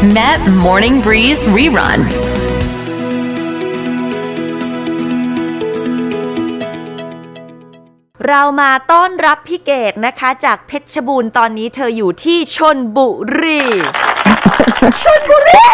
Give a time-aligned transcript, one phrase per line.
[0.00, 2.00] Met Morning Breeze Rerun
[8.26, 13.08] เรามาต้อนรับพี่เกดนะคะ จากเพชรบูรณ์ตอนนี้เธออยู่ที่ชนบุ
[13.40, 13.60] รี
[15.02, 15.68] ชนบุรี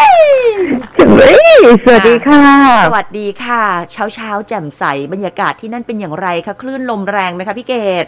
[1.16, 2.44] เฮ้ยสวัสดีค่ะ
[2.86, 4.82] สวัสดีค่ะ เช้าเช้าๆแจ่มใส
[5.12, 7.74] บรรยากาศที่นั่นเป็นอย่างไรคะคลื่นลมแรงไหมคะพี่เก
[8.04, 8.06] ด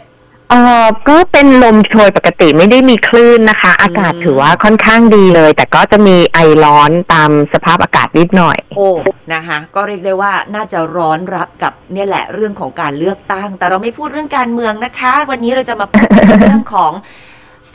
[0.49, 8.89] เอ่อก็เป็นลมโชยปกติไม่ได้มีคลื่นนะคะ อากาศถือว่าค่อนข้างดีเลย แต่ก็จะมีไอร้อนตามสภาพอากาศนิดหน่อย โอ้
[9.33, 16.07] นะคะ ก็เรียกได้ว่าน่าจะร้อนรับกับเนี่ยแหละเรื่องของการเลือกตั้ง แต่เราไม่พูดเรื่องการเมืองนะคะ วันนี้เราจะมาพูด
[16.41, 16.91] เรื่องของ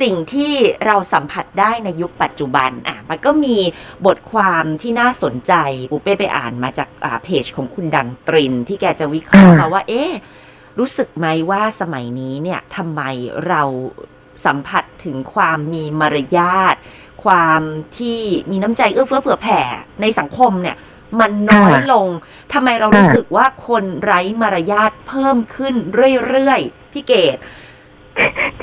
[0.00, 0.52] สิ่งที่
[0.86, 3.56] เราสัมผัสได้ในยุคปัจจุบันอะมันก็มี
[4.06, 5.52] บทความที่น่าสนใจ
[5.90, 10.10] ปูเป้ไปอ่านมาจากอ่าเพจของคุณดังตริน ที่แกจะวิเคราะห์มาว่าเอ๊ะ
[10.78, 13.02] รู้สึกไหมว่าสมัยนี้เนี่ยทำไม
[13.48, 13.62] เรา
[14.44, 16.74] สัมผัสถึงความมีมารยาท
[17.24, 17.60] ความ
[17.98, 18.20] ที่
[18.50, 19.60] มีน้ำใจเอื้อเฟื้อเผื่อแผ่
[20.00, 20.76] ในสังคมเนี่ย
[21.20, 22.08] มันน้อยลง
[22.52, 25.74] ทำไมเรารู้สึกว่าคนไร้มารยาทเพิ่มขึ้น
[26.26, 27.36] เรื่อยๆพี่เกด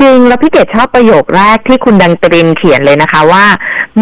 [0.02, 3.46] จริงแล้วพี่เกดชอบประโยคแรกที่คุณดังตรินเขียนเลยนะคะว่า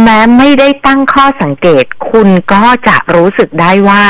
[0.01, 4.03] แม้ไม่ได้ตั้งข้อสังเกต คุณก็จะรู้สึกได้ว่า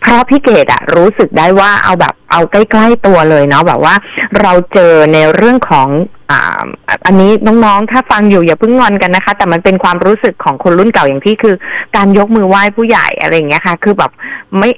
[0.00, 3.94] เพราะพี่เกดอะรู้สึกได้ว่าเอาแบบ เอาใกล้ๆตัวเลยเนาะแบบว่า
[4.40, 5.88] เราเจอในเรื่องของ
[6.32, 6.64] อ่า
[7.06, 7.30] อันนี้
[7.64, 11.54] น้องๆ ถ้าฟังอยู่อย่าเพิ่งงอนกันนะคะ แต่มันเป็นความรู้สึกของคนรุ่นเก่าอย่างพี่คือ
[11.96, 14.10] การยกมือไหว้ผู้ใหญ่อะไรอย่างเงี้ยค่ะ คือแบบ
[14.58, 14.70] ไม่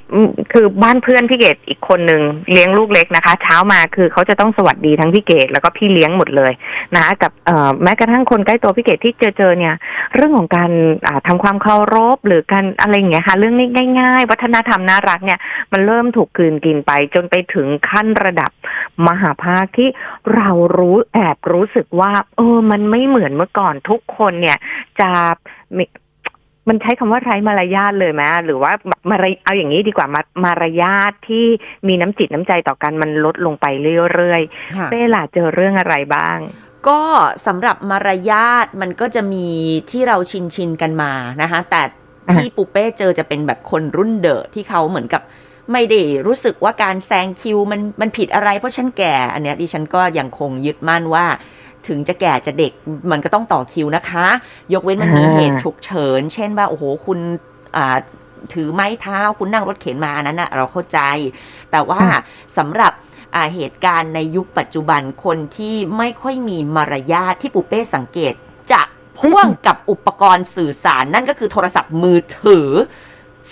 [0.51, 2.21] คือบ้านเพื่อนพี่เกดอีกคนนึง
[2.51, 6.51] เลี้ยงลูกเล็กนะคะ เช้ามาคือเขาจะต้องสวัสดีทั้งพี่เกดแล้วก็พี่เลี้ยงหมดเลย
[6.95, 9.75] นะกับเออแม้กระทั่งคนใกล้ตัวพี่เกดที่เจอเจอเนี่ย
[10.15, 10.71] เรื่องของการ
[11.07, 13.67] อ่าทำความเคารพหรือการอะไรอย่างเงี้ยค่ะ เรื่องนี้
[13.99, 15.39] ง่าย ๆ วัฒนธรรมน่ารักเนี่ย
[15.71, 18.51] มันเริ่มถูกกลืนกินไปจนไปถึงขั้นระดับ
[19.07, 19.89] มหาภาคที่
[20.35, 24.57] เรารู้แอบรู้สึกว่า เออ มันไม่เหมือนเมื่อก่อนทุกคนเนี่ย
[24.99, 25.09] จะ
[25.77, 25.79] ม,
[26.69, 31.45] มันใช้คำว่าไร้มารยาทเลยไหมหรือว่าแบบมารยเอาอย่างนี้ดีกว่ามามารยาทที่
[31.87, 33.65] มีน้ำจิตน้ำใจต่อกันมันลดลงไป
[34.13, 36.37] เรื่อยๆเป้ล่ะเจอเรื่องอะไรบ้าง
[36.87, 37.01] ก็
[37.47, 39.47] สำหรับมารยาทมันก็จะมี
[39.91, 41.11] ที่เราชินชินกันมา
[41.41, 41.81] นะคะ แต่
[42.33, 45.21] ที่ปุเป้เจอจะเป็นแบบคนรุ่นเดอะที่เขาเหมือนกับ
[45.71, 51.25] ไม่ได้รู้สึกว่าการแซงคิวมันมันผิดอะไรเพราะฉันแก่ อันเนี้ยดิฉันก็ยังคงยึดมั่นว่า
[51.87, 52.71] ถึงจะแก่จะเด็ก
[53.11, 54.25] มันก็ต้องต่อคิวนะคะ
[54.73, 57.19] ยกเว้นมันมีอ่าเหตุฉุกเฉิน เช่นว่าโอ้โหคุณ
[57.77, 57.97] อ่า
[58.53, 60.99] ถือไม้เท้าคุณนั่งรถเข็นมาอันนั้นนะเราเข้าใจ
[61.71, 62.01] แต่ว่า
[62.57, 62.93] สำหรับ
[63.35, 68.33] อ่าเหตุการณ์ในยุคปัจจุบันคนที่ไม่ค่อยมีมารยาทที่ปูเป้สังเกต
[68.71, 68.81] จะ
[69.19, 72.69] พ่วงกับอุปกรณ์สื่อสารนั่นก็คือโทรศัพท์มือถือ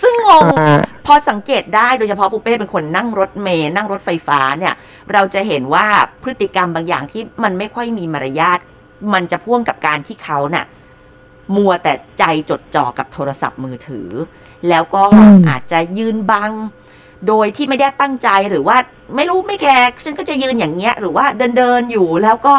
[0.00, 4.74] ซึ่งงงอ่าพอสังเกตได้โดยเฉพาะปูเป้เป็นคนนั่งรถเมย์นั่งรถไฟฟ้าเนี่ย
[5.12, 5.86] เราจะเห็นว่า
[6.22, 8.58] พฤติกรรมบางอย่างที่มันไม่ค่อยมีมารยาท
[9.12, 10.66] มันจะพ่วงกับการที่เขาน่ะ
[11.56, 14.08] มัวแต่ใจจดจ่อกับโทรศัพท์มือถือ
[14.68, 16.52] แล้วก็อืมอาจจะยืนบัง
[17.28, 18.76] โดยที่ไม่ได้ตั้งใจหรือว่า
[19.16, 22.54] ไม่รู้ไม่แคร์ฉันก็จะยืนอย่างเงี้ย หรือว่าเดินเดินๆอยู่แล้วก็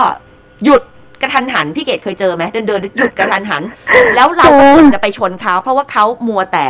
[0.63, 0.81] หยุด
[1.21, 3.63] กระทันหันพี่เกดเคยเจอไหมเดินเดินๆหยุดกระทันหัน
[4.15, 6.67] แล้วเราก็ควรจะไปชนเขาเพราะว่าเขามัวแต่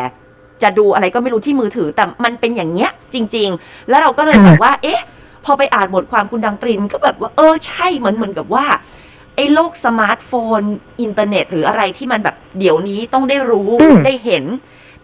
[0.64, 5.02] จะดูอะไรก็ไม่รู้ที่มือถือ แต่มันเป็นอย่างเงี้ยจริง ๆ แล้วเราก็เลยแบบว่า เอ๊ะ
[5.46, 8.66] พอไปอ่านบทความคุณดังตรินก็แบบว่าเออใช่เหมือนเหมือนกับว่า
[9.36, 10.62] ไอ้โลกสมาร์ทโฟน
[11.02, 14.44] อินเทอร์เน็ต หรืออะไรที่มันแบบเดี๋ยวนี้ต้องได้รู้อืมได้เห็น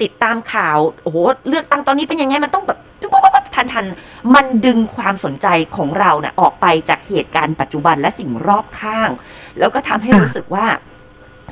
[0.01, 1.17] ติดตามข่าวโอ้โห
[1.49, 9.09] เลือกตั้งตอนนี้เป็นยังไงมันต้องแบบปุ๊บปุ๊บปุ๊บทันทันๆมันดึงความสนใจของเราเนี่ยออกไปจากเหตุการณ์ปัจจุบันและสิ่งรอบข้าง
[9.59, 10.65] แล้วก็ทำให้รู้สึกว่า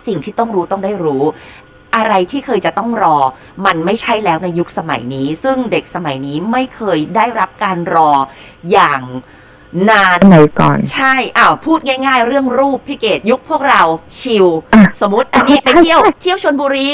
[0.08, 1.24] สิ่งที่ต้องรู้ต้องได้รู้
[1.96, 3.18] อะไรที่เคยจะต้องรอ
[3.66, 8.12] มันไม่ใช่แล้วในยุคสมัยนี้ ซึ่งเด็กสมัยนี้ไม่เคยได้รับการรอ
[8.72, 9.02] อย่าง
[9.90, 13.82] นานสมัยก่อน ใช่อ้าวพูดง่าย ๆ เรื่องรูปพี่เกดยุคพวกเรา
[14.20, 16.90] ชิลอะสมมติอันนี้ไปใช่เที่ยวใช่เที่ยวชนบุรี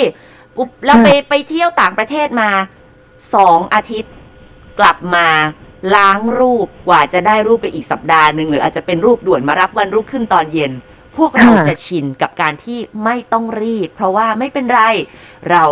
[0.56, 2.50] ปุ๊บเราไปไปเที่ยวต่างประเทศมา
[3.34, 4.14] สองอาทิตย์
[4.80, 5.28] กลับมา
[5.96, 10.72] ล้างรูปกว่าจะได้รูปไปอีกสัปดาห์หนึ่งหรืออาจจะเป็นรูปด่วนมารับวันรุ่งขึ้นตอนเย็น
[11.18, 14.82] พวกเราอ่าจะชินกับการที่ไม่ต้องรีบ เพราะว่าไม่เป็นไร
[15.52, 15.64] เรา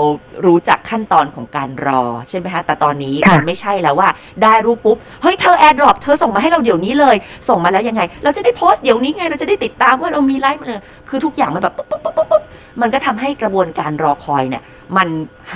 [0.46, 4.10] รู้จักขั้นตอนของการรอ ใช่ไหมคะแต่ตอนนี้ค่ะมันไม่ใช่แล้วว่า
[4.44, 7.16] ได้รูปปุ๊บ เฮ้ยเธอ AirDrop เธอส่งมาให้เราเดี๋ยวนี้เลย
[7.50, 12.44] ส่งมาแล้วยังไง เราจะได้โพสต์เดี๋ยวนี้ไง เราจะได้ติดตามว่าเรามีไลฟ์มาเลยคือทุกอย่างมันแบบปุ๊บปุ๊บปุ๊บปุ๊บปุ๊บ
[12.82, 14.64] มันก็ทำให้กระบวนการรอคอยเนี่ย
[14.98, 15.08] มัน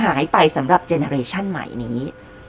[0.01, 1.99] หายไปสำหรับ generation ใหม่นี้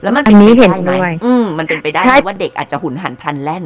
[0.03, 3.65] แล้วมันเป็นไปได้ไหม อันนี้เห็นด้วยอืมมันเป็นไปได้ไหม ใช่ ว่าเด็กอาจจะหุนหันพลันแล่น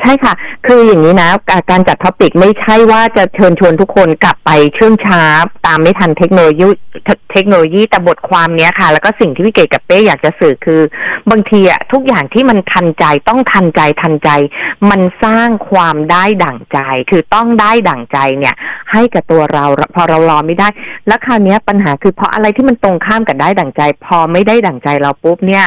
[0.00, 0.34] ใช่ค่ะ
[0.66, 1.30] คืออย่างนี้นะ
[1.70, 5.22] การจัดท็อปิกไม่ใช่ว่าจะเชิญชวนทุกคนกลับไปเชื่องช้า
[5.66, 6.66] ตามไม่ทันเทคโนโลยี
[7.32, 10.80] เทคโนโลยีแต่บทความเนี้ยค่ะ แล้วก็สิ่งที่พี่เกดกับเป้อยากจะสื่อคือ
[11.30, 14.30] บางทีอะทุกอย่างที่มันทันใจต้องทันใจทันใจ
[14.90, 16.78] มันสร้างความได้ดั่งใจ
[17.10, 18.54] คือต้องได้ดั่งใจเนี่ย
[18.92, 19.64] ให้กับตัวเรา
[19.94, 20.68] พอเรารอไม่ได้
[21.06, 25.66] แล้วคราวนี้ปัญหาคือเพราะอะไรที่มันตรงข้ามกับได้ดั่งใจ พอไม่ได้ดั่งใจเราปุ๊บเนี่ย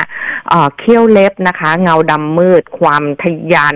[0.79, 3.23] เขี้ยวเล็บนะคะ เงาดำมืด ความท
[3.53, 3.75] ยาน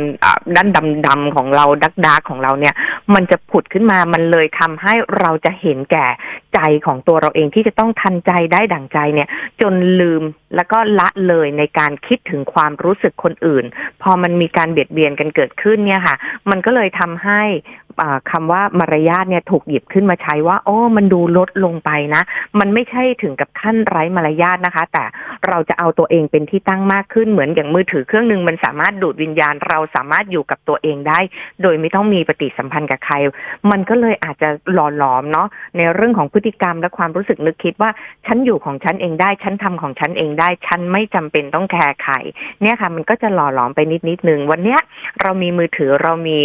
[0.56, 0.70] ด้าน
[1.08, 2.76] ดำๆของเราดักดาร์กของเราเนี่ย
[3.14, 6.08] มันจะผุดขึ้นมามันเลยทำให้เราจะเห็นแก่
[6.54, 9.30] ใจของตัวเราเองที่จะต้องทันใจได้ดั่งใจเนี่ย
[9.62, 10.24] จนลืม
[10.56, 13.66] แล้วก็ละเลยในการคิดถึงความรู้สึกคนอื่น
[14.02, 16.16] พอมันมีการเบียดเบียนกันเกิดขึ้นเนี่ยค่ะ
[16.50, 17.42] มันก็เลยทำให้
[18.32, 22.22] คำว่ามารยาทเนี่ยถูกหยิบขึ้นมาใช้ว่าโอ้มันดูลดลงไปนะ
[22.60, 25.04] มันไม่ใช่ถึงกับขั้นไร้มารยาทนะคะ แต่
[25.48, 31.20] เราจะเอาตัวเองเป็นที่ตั้งมากขึ้นเหมือนอย่างมือถือเครื่องหนึ่งมันสามารถดูดวิญญาณ เราสามารถอยู่กับตัวเองได้
[31.62, 33.16] โดยไม่ต้องมีปฏิสัมพันธ์กับใคร
[33.72, 35.48] มันก็เลยอาจจะหล่อหลอมเนาะ
[35.78, 37.90] ในเรื่องของพฤติกรรมและความรู้สึกนึกคิดว่า
[38.26, 42.14] ฉันอยู่ของฉันเองได้ฉันทำของฉันเองได้ ฉันไม่จำเป็นต้องแคร์ใคร
[42.62, 44.80] เนี่ยค่ะ มันก็จะหล่อหลอมไปนิดนิดนึงวันเนี้ย
[45.22, 46.38] เรามีมือถือเรามี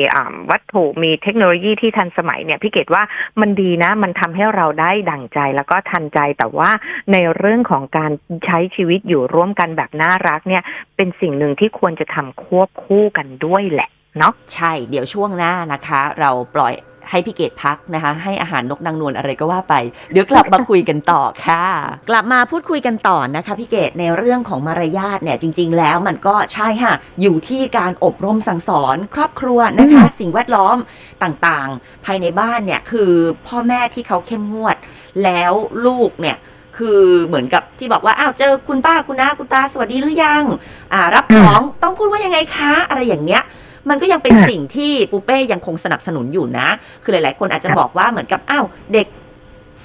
[0.50, 3.02] วัตถุมีเทคโนโลยีที่ทันสมัยเนี่ยพี่เกดว่า
[3.40, 6.70] มันดีนะ มันทำให้เราได้ดั่งใจแล้วก็ทันใจแต่ว่า
[7.12, 8.10] ในเรื่องของการ
[8.46, 10.62] ใช้ชีวิตอยู่ร่วมกันแบบน่ารักเนี่ย
[10.96, 16.74] เป็นสิ่งหนึ่งที่ควรจะทำควบคู่กันด้วยแหละเนาะใช่เดี๋ยวช่วงหน้านะคะ เราปล่อย
[17.10, 19.74] ให้พี่เกดพักนะคะ ให้อาหารนกนางนวลอะไรก็ว่าไป
[20.12, 21.64] เดี๋ยวกลับมาคุยกันต่อค่ะ
[22.10, 30.76] กลับมาพูดคุยกันต่อนะคะพี่เกดในเรื่องของมารยาทเนี่ยจริง ๆ แล้วมันก็ใช่ค่ะ อยู่ที่การอบรมสั่งสอนครอบครัวนะคะ สิ่งแวดล้อม
[31.22, 33.10] ต่างๆ ภายในบ้านเนี่ยคือ
[33.46, 34.76] พ่อแม่ที่เขาเข้มงวด
[35.24, 35.52] แล้ว
[35.86, 36.36] ลูกเนี่ย
[36.78, 40.44] คือเหมือนกับที่บอกว่าอ้าวเจอคุณป้าคุณน้าคุณตาสวัสดีหรือยัง
[40.92, 43.42] อ่ารับของต้องพูดว่ายังไงคะ อะไรอย่างเงี้ย
[43.88, 46.68] มันก็ยังเป็นสิ่งที่ปูเป้ยังคงสนับสนุนอยู่นะ
[47.02, 49.06] คือหลาย ๆ คนอาจจะบอกว่าเหมือนกับอ้าวเด็ก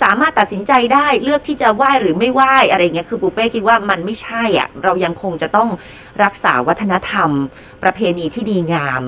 [0.01, 5.69] สามารถตัดสินใจได้เลือกที่จะไหว้หรือไม่ไหว้อะไรเงี้ยคือปูเป้คิดว่ามันไม่ใช่อะเรายังคงจะต้อง
[6.23, 7.29] รักษาวัฒนธรรม
[7.83, 9.01] ประเพณีที่ดีงาม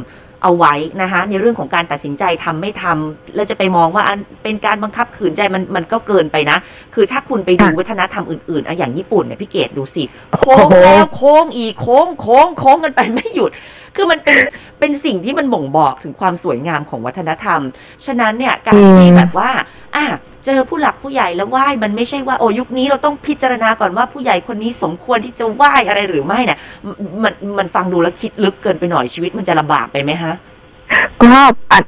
[0.44, 4.04] เอาไว้นะคะในเรื่องของการตัดสินใจทำไม่ทำแล้วจะไปมองว่า
[4.44, 6.58] เป็นการบังคับขืนใจมันมันก็เกินไปนะ
[6.94, 10.04] คือถ้าคุณไปดูวัฒนธรรมอื่นๆอะอย่างญี่ปุ่นเนี่ยพี่เกดดูสิ
[10.40, 13.52] โค้งแล้วโค้งอีกโค้งโค้งโค้งกันไปไม่หยุด
[13.96, 14.38] คือมันเป็น
[14.80, 17.60] เป็นสิ่งที่มันบ่งบอกถึงความสวยงามของวัฒนธรรม
[18.06, 19.50] ฉะนั้นเนี่ยการที่แบบว่า
[19.96, 20.06] อะ
[20.46, 26.60] เจอผู้หลักผู้ใหญ่แล้วไหว้มันไม่ใช่ว่าโอ้ยุคนี้เราต้องพิจารณาก่อนว่าผู้ใหญ่คนนี้สมควรที่จะไหว้อะไรหรือไม่เนี่ย
[27.24, 30.34] มันมันฟังดูแล้วคิดลึกเกินไปหน่อยชีวิตมันจะลำบากไปไหมฮะ
[31.24, 31.34] ก็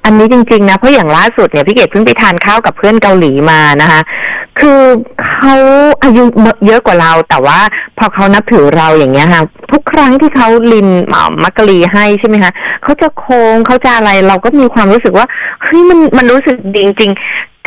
[0.05, 3.99] อันนี้จริงๆนะเพราะอย่างล่าสุดเนี่ยพี่เกดเพิ่งไปทานข้าวกับเพื่อนเกาหลีมานะคะ
[4.59, 4.81] คือ
[5.33, 5.55] เขา
[6.03, 6.23] อายุ
[6.65, 7.59] เยอะกว่าเรา แต่ว่า
[7.97, 10.87] พอเขานับถือเราอย่างเงี้ยค่ะทุกครั้งที่เขาลิน
[11.43, 12.51] มักกะลีให้ใช่ไหมคะ
[12.83, 15.25] เขาจะโค้งเขาจะอะไรเราก็มีความรู้สึกว่า
[15.63, 17.11] เฮ้ยมันมันรู้สึกดีจริง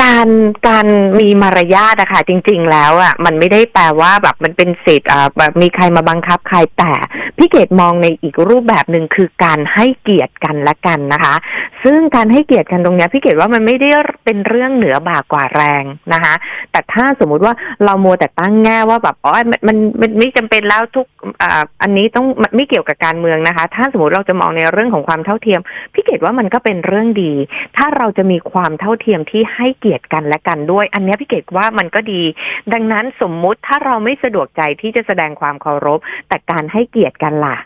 [0.02, 0.28] การ
[0.68, 0.86] การ
[1.20, 6.92] มีมารยาทอะค่ะจริง ๆ แล้วอะมันไม่ได้แปลว่าแบบมันเป็นสิทธิ์อ่าแบบมีใครมาบังคับใครแต่
[7.38, 11.34] พี่เกดมองในอีกรูปแบบหนึ่งคือการให้เกียรติกันและกันนะคะ
[11.84, 13.88] ซึ่งการให้เกียรติกันตรงนี้พี่เกดว่ามันไม่ได้
[14.24, 16.34] เป็นเรื่องเหนือบ่ากว่าแรงนะคะ
[16.70, 17.54] แต่ถ้าสมมุติว่า
[17.84, 21.06] เราโมแต่ตั้งแง่ว่าแบบอ๋อมันมันไม่จำเป็นแล้วทุก
[21.42, 22.26] อ่าอันนี้ต้อง
[22.56, 25.60] ไม่เกี่ยวกับการเมืองนะคะ ถ้าสมมติเราจะมองในเรื่องของความเท่าเทียม
[25.94, 27.32] พี่เกดว่ามันก็เป็นเรื่องดี
[27.76, 32.22] ถ้าเราจะมีความเท่าเทียมที่ให้เกียรติกันและกันด้วย อันนี้พี่เกดว่ามันก็ดี
[32.72, 35.98] ดังนั้นสมมุติถ้าเราไม่สะดวกใจที่จะแสดงความเคารพ
[36.28, 37.56] แต่การให้เกียรติกันล่ะ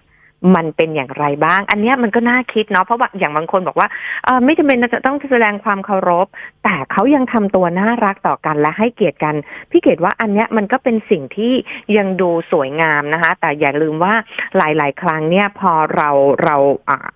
[0.55, 3.88] มันเป็นอย่างไรบ้าง อันนี้มันก็น่าคิดเนาะเพราะว่าอย่างบางคนบอกว่า
[4.25, 6.26] เออไม่จำเป็นจะต้องแสดงความเคารพ
[6.64, 9.34] แต่เขายังทำตัวน่ารักต่อกันและให้เกียรติกัน
[9.70, 11.53] พี่เกดว่าอันนี้มันก็เป็นสิ่งที่
[11.96, 14.15] ยังดูสวยงามนะคะ แต่อย่าลืมว่า
[14.56, 16.10] หลาย ๆ ครั้งเนี่ยพอเรา
[16.44, 16.56] เรา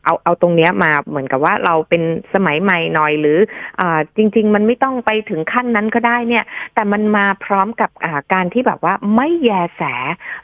[0.04, 2.02] เอาเอาตรงเนี้ยมาเหมือนกับว่าเราเป็น
[2.34, 3.38] สมัยใหม่หน่อยหรือ
[3.80, 3.82] อ
[4.16, 6.44] จริง ๆ มันไม่ต้องไปถึงขั้นนั้นก็ได้เนี่ย
[6.74, 7.90] แต่มันมาพร้อมกับ
[8.32, 9.82] การที่แบบว่าไม่แยแส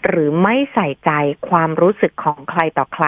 [0.07, 1.11] หรือไม่ใส่ใจ
[1.49, 3.07] ความรู้สึกของใครต่อใคร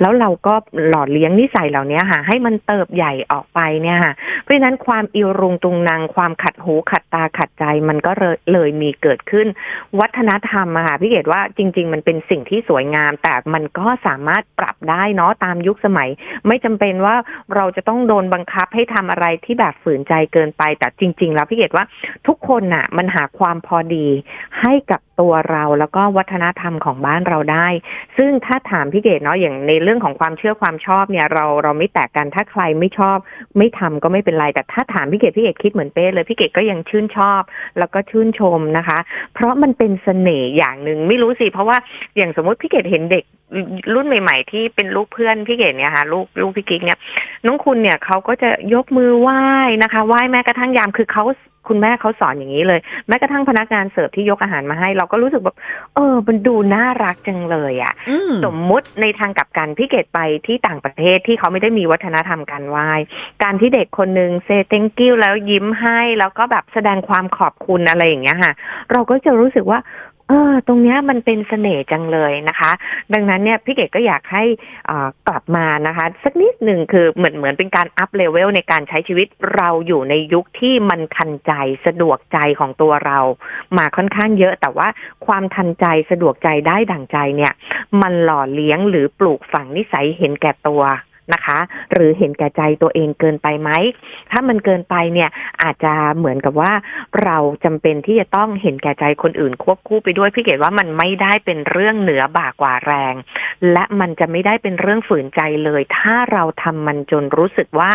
[0.00, 0.54] แล้วเราก็
[0.88, 8.12] หล่อเลี้ยงนิสัยเหล่านี้ค่ะ ให้มันเติบใหญ่ออกไปเนี่ยค่ะ เพราะฉะนั้นความอิรุงตุงนางความขัดหูขัดตาขัดใจมันก็
[8.52, 9.46] เลยมีเกิดขึ้น
[10.00, 16.08] วัฒนธรรมอะค่ะพี่เกดว่าจริง ๆ มันเป็นสิ่งที่สวยงาม แต่มันก็สามารถปรับได้เนาะตามยุคสมัย
[16.46, 17.14] ไม่จำเป็นว่า
[17.54, 21.84] เราจะต้องโดนบังคับให้ทำอะไรที่แบบฝืนใจเกินไปแต่จริง ๆ แล้วพี่เกดว่า
[22.26, 24.06] ทุกคนน่ะมันหาความพอดี
[24.60, 27.68] ให้กับตัวเราแล้วก็วัฒนธรรมของบ้านเราได้
[28.16, 33.18] ซึ่งถ้าถามพี่เกดเนาะอย่างในเรื่องของความเชื่อความชอบเนี่ยเราเราไม่แตกกันถ้าใครไม่ชอบ
[33.58, 37.42] ไม่ทำก็ไม่เป็นไร แต่ถ้าถามพี่เกดพี่เกดคิดเหมือนเป้เลยพี่เกดก็ยังชื่นชอบ
[37.78, 38.98] แล้วก็ชื่นชมนะคะ
[39.34, 41.76] เพราะมันเป็นเสน่ห์อย่างหนึ่งไม่รู้สิเพราะว่า
[42.16, 43.24] อย่างสมมติพี่เกดเห็นเด็ก
[43.94, 46.98] รุ่นใหม่ ๆ ที่เป็นลูกเพื่อนพี่เกดเนี่ยค่ะลูกลูกพี่กิ๊กเนี่ย
[47.46, 49.42] น้องคุณเนี่ยเขาก็จะยกมือไหว้
[49.82, 51.24] นะคะไหว้แม้กระทั่งยามคือเขา
[51.68, 55.56] คุณแม่เขาสอนอย่างนี้เลย แม้กระทั่งพนักงานเสิร์ฟที่ยกอาหารมาให้ เราก็รู้สึกแบบ
[55.94, 62.90] เออ มันดูน่ารักจังเลยอะ่ะอืมสมมุติในทางกลับกันพี่เกดไปที่ต่างประเทศที่เขาไม่ได้มีวัฒนธรรมการไหว้
[63.42, 68.52] การที่เด็กคนหนึ่งเซ thank you แล้วยิ้มให้ แล้วก็แบบแสดงความขอบคุณอะไรอย่างเงี้ยค่ะ
[68.92, 69.78] เราก็จะรู้สึกว่า
[70.11, 72.72] เออตรงนี้มันเป็นเสน่ห์จังเลยนะคะ
[73.12, 74.44] ดังนั้นเนี่ยพี่เกดก็อยากให้
[74.90, 81.52] อ่ากลับมานะคะ สักนิดหนึ่งคือเหมือนเหมือนเป็นการอัพเลเวลในการใช้ชีวิตเราอยู่ในยุคที่มันทันใจ
[81.86, 83.18] สะดวกใจของตัวเรา
[83.78, 84.88] มาค่อนข้างเยอะ แต่ว่า
[85.26, 87.52] ความทันใจสะดวกใจได้ดั่งใจเนี่ย
[88.02, 90.82] มันหล่อเลี้ยงหรือปลูกฝังนิสัยเห็นแก่ตัว
[91.32, 91.58] นะคะ
[91.92, 93.70] หรือเห็นแก่ใจตัวเองเกินไปไหม
[94.30, 95.30] ถ้ามันเกินไปเนี่ย
[95.62, 96.72] อาจจะเหมือนกับว่า
[97.24, 103.14] เราจำเป็นที่จะต้องเห็นแก่ใจคนอื่นควบคู่ไปด้วยพี่เกดว่ามันไม่ได้เป็นเรื่องเหนือบ่ากว่าแรง
[103.72, 107.90] และมันจะไม่ได้เป็นเรื่องฝืนใจเลย ถ้าเราทำมันจนรู้สึกว่า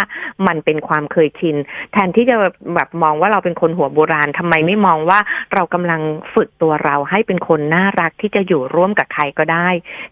[0.48, 1.56] มันเป็นความเคยชิน
[1.94, 2.36] แทนที่จะ
[2.76, 5.20] แบบมองว่าเราเป็นคนหัวโบราณทำไมไม่มองว่า
[5.54, 6.02] เรากำลัง
[6.34, 9.70] ฝึกตัวเราให้เป็นคนน่ารักที่จะอยู่ร่วมกับใครก็ได้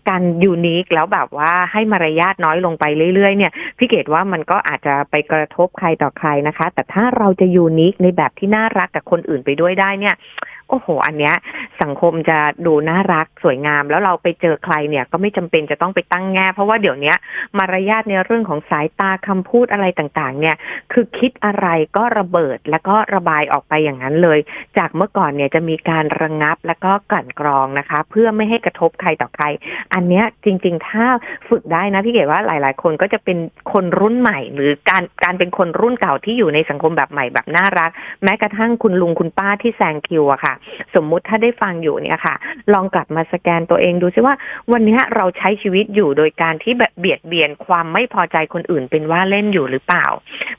[0.10, 10.16] การยูนิคแล้วแบบว่าให้มารยาทน้อยลงไปเเรื่อยๆเนี่ยพี่เกดว่ามันก็อาจจะไปกระทบใครต่อใครนะคะ แต่ถ้าเราจะยูนิคในแบบที่น่ารักกับคนอื่นไปด้วยได้เนี่ย
[10.70, 11.36] โอ้โห อันเนี้ย
[11.82, 17.14] สังคมจะดูน่ารักสวยงาม แล้วเราไปเจอใครเนี่ยก็ไม่จำเป็นจะต้องไปตั้งแง่ เพราะว่าเดี๋ยวนี้
[17.58, 20.56] มารยาทในเรื่องของสายตาคำพูดอะไรต่างๆ เนี่ย
[20.92, 21.68] คือคิดอะไร
[21.98, 24.40] ก็ระเบิดแล้วก็ระบายออกไปอย่างนั้นเลย
[24.78, 29.46] จากเมื่อก่อนเนี่ยจะมีการระงงับแล้วก็กลั่นกรองนะคะ เพื่อไม่ให้กระทบใครต่อใคร
[29.94, 31.06] อันเนี้ยจริง ๆ ถ้า
[31.50, 33.38] ฝึกได้นะพี่เก๋ว่าหลาย ๆ คนก็จะเป็น
[33.74, 37.92] คนรุ่นใหม่ หรือการการเป็นคนรุ่นเก่าที่อยู่ในสังคมแบบใหม่แบบน่ารัก
[38.24, 40.55] แม้กระทั่งคุณลุงคุณป้าที่แซงคิวอะค่ะ
[40.96, 42.36] สมมุติถ้าได้ฟังอยู่เนี่ยค่ะ
[42.74, 44.36] ลองกลับมาสแกนตัวเองดูซิว่า
[44.72, 50.06] วันนี้เราใช้ชีวิตอยู่โดยการที่แบบเบียดเบียนความไม่พอใจคนอื่นเป็นว่าเล่นอยู่หรือเปล่า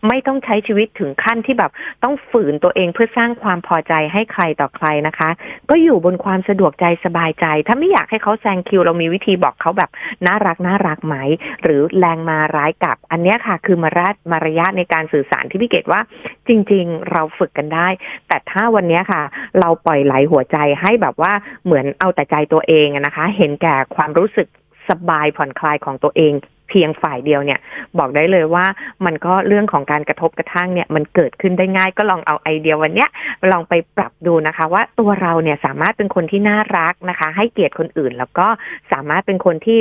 [0.09, 1.71] ไม่ต้องใช้ชีวิตถึงขั้นที่แบบ
[2.03, 5.31] ต้องฝืนตัวเองเพื่อสร้างความพอใจให้ใครต่อใครนะคะ
[5.71, 9.91] ก็อยู่บนความสะดวกใจสบายใจ ถ้าไม่อยากให้เขาแซงคิว เรามีวิธีบอกเขาแบบ
[10.27, 11.17] น่ารักน่ารักไหม
[11.63, 16.01] หรือแรงมาร้ายกลับ อันนี้ค่ะ คือมารยาทมารยาทในการสื่อสารที่พี่เกดว่า
[16.49, 17.89] จริง ๆ เราฝึกกันได้
[18.29, 19.23] แต่ถ้าวันนี้ค่ะ
[19.61, 21.33] เราปล่อยไหลหัวใจให้แบบว่า
[21.65, 24.49] เหมือนเอาแต่ใจตัวเองนะคะ เห็นแก่ความรู้สึก
[24.89, 26.33] สบายผ่อนคลายของตัวเอง
[26.69, 27.59] เพียงฝ่ายเดียวเนี่ย
[27.99, 28.65] บอกได้เลยว่า
[29.05, 33.09] มันก็เรื่องของการกระทบกระทั่งเนี่ยมันเกิดขึ้นได้ง่ายก็ลองเอาไอเดียวันเนี้ย
[33.53, 38.47] ลองไปปรับดูนะคะ ว่าตัวเราเนี่ยสามารถเป็นคนที่น่ารักนะคะ ให้เกียรติคนอื่น แล้วก็
[38.93, 39.81] สามารถเป็นคนที่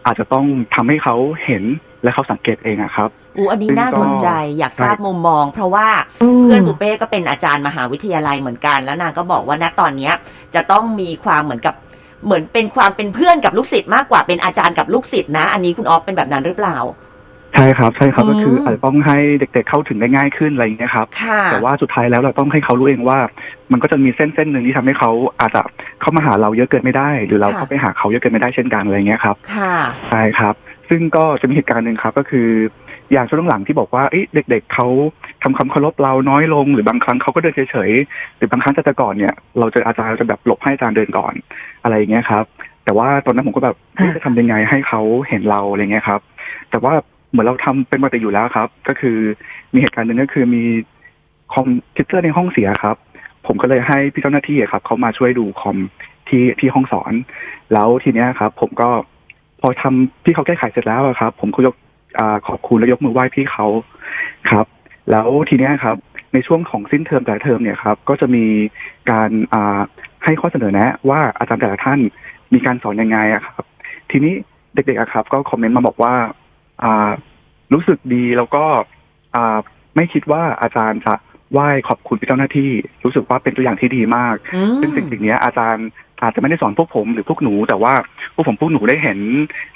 [0.05, 0.45] อาจจะต้อง
[0.75, 1.63] ทำให้เขาเห็น
[2.03, 4.27] และเขาสังเกตเองอะครับอูอันนี้ซึ่งน่าสนใจ
[4.59, 5.87] อยากทราบใช่มุมมอง เพราะว่า
[6.43, 10.13] เพื่อนปุเป้ก็เป็นอาจารย์มหาวิทยาลัยเหมือนกัน แล้วนางก็บอกว่าณตอนเนี้ย
[10.55, 11.75] จะต้องมีความเหมือนกับ
[12.25, 16.77] เหมือนเป็นความเป็นเพื่อนกับลูกศิษย์มากกว่าเป็นอาจารย์กับลูกศิษย์นะ อันนี้คุณออฟเป็นแบบนั้นหรือเปล่า
[17.53, 23.19] ใช่ครับใช่ครับอืมก็คืออาจจะต้องให้เด็กๆเข้าถึงได้ง่ายขึ้นอะไรอย่างเงี้ยครับค่ะแต่ว่าสุดท้ายแล้วเราต้องให้เขารู้เองว่า
[23.71, 25.61] มันก็จะมีเส้นเส้นหนึ่งที่ทำให้เขาอาจจะ
[26.01, 29.75] เข้ามาหาเราเยอะเกินไม่ได้ หรือเราค่ะเข้าไปหาเขาเยอะเกินไม่ได้เช่นกันอะไรเงี้ยครับค่ะ
[30.09, 30.55] ใช่ครับ
[30.89, 32.49] ซึ่งก็จะมีเหตุการณ์หนึ่งครับ ก็คือ
[33.11, 34.87] อย่างช่วงหลังที่บอกว่าเอ้ยเด็ก ๆเขา
[35.43, 41.33] ทำคำเคารพเราน้อยลง หรือบางครั้งเขาก็เดินเฉยๆหรือบางครั้งแต่ก่อนเนี่ย เราจะอาจารย์จะแบบหลบให้อาจารย์เดินก่อน
[41.83, 42.45] อะไรอย่างเงี้ยครับ
[42.85, 46.21] แต่ว่าตอนนั้นผมก็แบบเอ๊ะจะทำยังไงให้เขาเห็นเราอะไรเงี้ยครับ
[46.71, 46.93] แต่ว่า
[47.31, 49.17] เหมือนเราทำเป็นปกติอยู่แล้วครับ ก็คือ
[49.73, 50.63] มีเหตุการณ์หนึ่งก็คือมี
[51.53, 51.65] คอม
[51.95, 52.95] พิวเตอร์ในห้องเสียครับ
[53.47, 55.77] ผมก็เลยให้พี่เจ้าหน้าที่อะครับเขามาช่วยดูคอม
[56.29, 57.13] ที่ที่ห้องสอน
[57.73, 58.89] แล้วทีเนี้ยครับ ผมก็
[59.61, 61.75] พอทำพี่เขาแก้ไขเสร็จแล้วอะครับ ผมก็ยก
[62.19, 63.67] อาขอบคุณและยกมือไหว้พี่เขา
[64.51, 64.65] ครับ
[65.11, 65.97] แล้วทีเนี้ยครับ
[66.33, 68.45] ในช่วงของสิ้นเทอมแต่ละเทอมเนี่ยครับ ก็จะมี
[69.11, 69.79] การอ่า
[70.23, 71.99] ให้ข้อเสนอแนะ ว่าอาจารย์แต่ละท่าน
[72.53, 73.63] มีการสอนยังไงอะครับ
[74.11, 74.33] ทีนี้
[74.73, 76.13] เด็กๆอะครับก็คอมเมนต์มาบอกว่า
[76.83, 77.09] อ่า
[77.73, 78.63] รู้สึกดีแล้วก็
[79.35, 79.57] อ่า
[79.95, 81.15] ไม่คิดว่าอาจารย์จะ
[81.51, 82.69] ไหว้ขอบคุณพี่เจ้าหน้าที่
[83.03, 85.87] รู้สึกว่าเป็นตัวอย่างที่ดีมากอืมซึ่งสิ่งสิ่งเนี้ยอาจารย์
[86.21, 87.93] อาจจะไม่ได้สอนพวกผมหรือพวกหนู แต่ว่า
[88.33, 89.19] พวกผมพวกหนูได้เห็น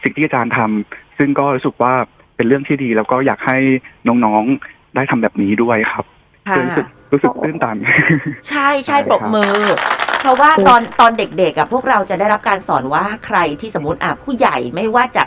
[0.03, 1.93] สิ่งที่อาจารย์ทำซึ่งก็รู้สึกว่า
[2.36, 3.58] เป็นเรื่องที่ดี แล้วก็อยากให้
[4.08, 6.05] น้องๆได้ทำแบบนี้ด้วยครับ
[6.50, 7.77] ค่ะรู้สึกรู้สึกตื้นตัน
[8.50, 9.53] ใช่ใช่ใช่ปรบครับมือ
[10.22, 15.24] เพราะว่าตอนตอนเด็กๆอะพวกเราจะได้รับการสอนว่าใครที่สมมติอะผู้ใหญ่ไม่ว่าจะ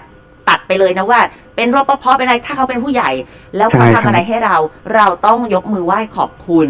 [0.48, 1.20] ตัดไปเลยนะว่า
[1.56, 3.10] เป็นรปภเป็นอะไรถ้าเขาเป็นผู้ใหญ่
[3.56, 4.56] แล้วเขาใช่ครับทำอะไรให้เรา
[4.94, 6.68] เราต้องยกมือไหว้ขอบคุณ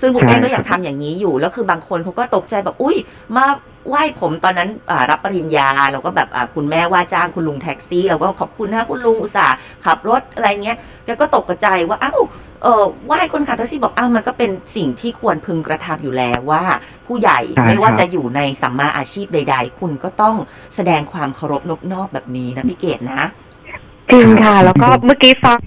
[0.00, 2.96] ซึ่งผมใช่เองก็อยากครัทำบอย่างนี้อยู่ แล้วคือบางคนเขาก็ตกใจแบบอุ้ย
[3.36, 3.46] มา
[3.88, 12.20] ไหว้ผมตอนนั้นอ่ารับปริญญาเราก็แบบอ่าคุณแม่ว่าจ้างคุณลุงแท็กซี่ เราก็ขอบคุณนะคุณลุงอุตส่าห์ขับรถอะไรเงี้ยแกก็ตกใจว่าอ้าว
[12.62, 16.62] เออไหว้คนขับแท็กซี่บอกอ้าวมันก็เป็นสิ่งที่ควรพึงกระทำอยู่แล้วว่า
[17.06, 20.36] ผู้ใหญ่ใช่ไม่ว่าครับจะอยู่ในสัมมาอาชีพใด ๆ คุณก็ต้อง
[20.74, 23.22] แสดงความเคารพนอบนอบแบบนี้นะพี่เกดนะ
[24.12, 25.58] จริงค่ะ แล้วก็เมื่อกี้ฟัง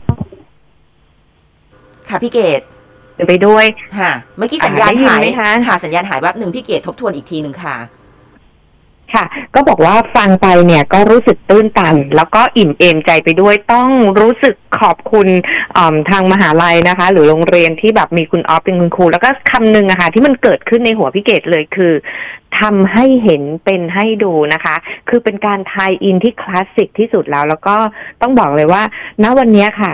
[2.09, 2.61] ค่ะพี่เกด
[3.27, 3.65] ไปด้วย
[3.99, 7.77] ค่ะเมื่อกี้สัญญาณได้ยินหายไหมคะค่ะสัญญาณหายแวบหนึ่งพี่เกดทบทวนอีกทีหนึ่งค่ะ
[9.13, 13.89] ค่ะก็บอกว่าฟังไปเนี่ยก็รู้สึกตื้นตัน แล้วก็อิ่มเอมใจไปด้วยต้อง
[14.19, 15.27] รู้สึกขอบคุณ
[15.77, 21.93] อ่าทางมหาลัยนะคะ หรือโรงเรียนที่แบบมีคุณออฟเป็นคุณครู แล้วก็คำหนึ่งอะค่ะที่มันเกิดขึ้นในหัวพี่เกดเลยคือ
[22.59, 24.75] ทำให้เห็นเป็นให้ดูนะคะ
[25.09, 27.75] คือเป็นการ tie-in ที่คลาสสิกที่สุดแล้ว แล้วก็
[28.21, 28.83] ต้องบอกเลยว่า
[29.23, 29.91] ณวันเนี้ยค่ะ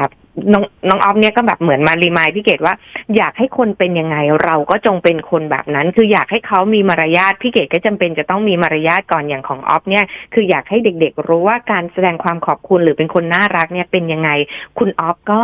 [0.53, 2.75] น้องน้องออฟเนี่ยก็แบบเหมือนมา remind พี่เกดว่า
[3.17, 10.03] อยากให้คนเป็นยังไงเราก็จงเป็นคนแบบนั้น คืออยากให้เขามีมารยาทพี่เกดก็จำเป็นจะต้องมีมารยาทก่อนอย่างของออฟเนี่ย
[10.33, 14.29] คืออยากให้เด็กๆ รู้ว่าการแสดงความขอบคุณหรือเป็นคนน่ารักเนี่ยเป็นยังไง
[14.77, 15.41] คุณออฟก็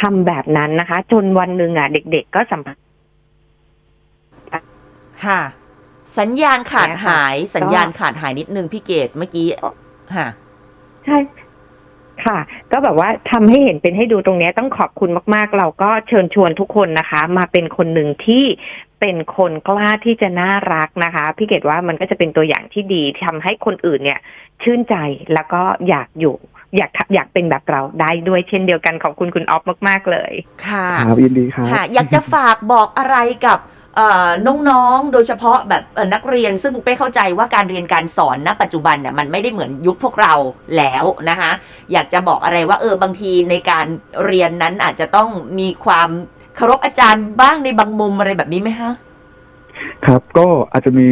[0.00, 2.76] ทำแบบนั้นนะคะ จนวันหนึ่งอะเด็ก ๆก็สัมผัส
[5.24, 5.40] ค่ะ
[6.18, 9.46] สัญญาณขาดเนี่ยค่ะหายสัญญาณขาดหายนิดนึงพี่เกดเมื่อกี้
[10.14, 10.26] ค่ะ
[11.04, 11.16] ใช่
[12.26, 12.38] ค่ะ
[12.72, 18.44] ก็แบบว่าทำให้เห็นเป็นให้ดูตรงเนี้ยต้องขอบคุณมากๆ เราก็เชิญชวนทุกคนนะคะ มาเป็นคนหนึ่งที่
[19.00, 24.20] เป็นคนกล้าที่จะน่ารักนะคะ พี่เกดว่ามันก็จะเป็นตัวอย่างที่ดีทำให้คนอื่นเนี่ย
[24.62, 24.94] ชื่นใจ
[25.34, 26.36] แล้วก็อยากอยู่
[26.76, 30.32] อยากทำอยากเป็นแบบเราได้ด้วยเช่นเดียวกันขอบคุณคุณออฟมาก ๆ เลย
[30.66, 33.75] ค่ะครับยินดีครับค่ะ อยากจะฝากบอกอะไรกับเอ่อ
[34.70, 35.82] น้องๆ โดยเฉพาะแบบ
[36.14, 40.34] นักเรียนซึ่งปุ๊กเป้เข้าใจว่าการเรียนการสอนณปัจจุบันเนี่ยมันไม่ได้เหมือนยุคพวกเรา
[40.76, 41.50] แล้วนะคะ
[41.92, 43.86] อยากจะบอกอะไรว่าเออบางทีในการ
[44.26, 45.28] เรียนนั้นอาจจะต้อง
[45.58, 46.08] มีความ
[46.56, 48.92] เคารพอาจารย์บ้างในบางมุมอะไรแบบนี้ไหมฮะ
[50.06, 51.06] ครับก็อาจจะมี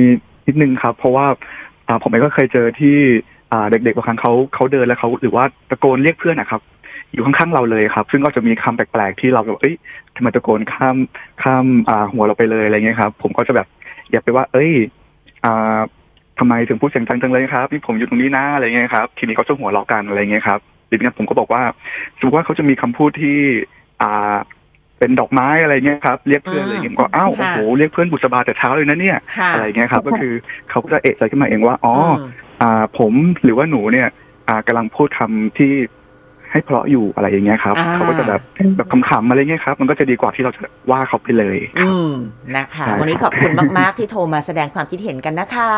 [0.47, 1.27] นิดนึงครับ เพราะว่า
[1.89, 2.97] อ่าผมเองก็เคยเจอที่
[3.71, 6.63] เด็กๆบางครั้งเขาเขาเดินแล้วเขาหรือว่าตะโกนเรียกเพื่อนนะครับ
[7.13, 9.75] อยู่ข้างๆเราเลยครับ ซึ่งก็จะมีคำแปลกๆที่เราแบบเอ้ย
[10.17, 10.97] ทำไมตะโกนข้าม
[11.43, 13.67] ข้ามอ่าหัวเราไปเลยอะไรเงี้ยครับ ผมก็จะแบบ
[14.11, 14.73] อย่าไปว่า เอ้ย
[15.45, 15.79] อ่า
[16.39, 21.63] ทำไมถึงพูดเสียงดังจังเลยครับนี่ผมอยู่ตรงนี้นะอะไรเงี้ยครับทีนี้เขาจะหัวเราะกันอะไรเงี้ยครับทีนี้ผมก็บอกว่า
[22.19, 23.39] สมมติว่าเขาจะมีคำพูดที่
[24.03, 24.37] อ่า
[24.99, 30.33] เป็นดอกไม้อะไรเงี้ยครับเรียกเพื่อนอะไรเงี้ยผมก็อ้าวโอ้ค่ะโหเรียกเพื่อนบุษบาแต่เช้าเลยนะเนี่ยค่ะอะไรเงี้ยครับ ก็คือ
[30.71, 32.17] เขาก็จะเอะใจขึ้นมาเองว่าอ๋อม
[32.63, 34.09] อ่า ผมหรือว่าหนูเนี่ย
[34.49, 35.73] อ่ากำลังพูดคำที่
[36.55, 38.41] ให้เพราะอยู่อะไรอย่างเงี้ยครับอ่าเขาก็จะแบบ
[38.77, 42.13] แบบขำๆอะไรเงี้ยครับมันก็จะดีกว่าที่เราจะว่าเขาไปเลยคอืรับม
[42.57, 45.73] นะคะใช่วันนี้ขอบคุณมาก ๆ ที่โทรมาแสดงความคิดเห็นกันนะคะ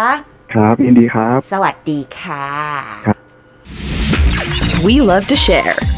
[0.54, 2.46] ครับยินดีครับ สวัสดีค่ะ
[4.86, 5.95] We love to share.